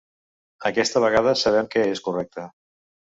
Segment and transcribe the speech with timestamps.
[0.69, 2.47] Aquesta vegada sabem que és correcte.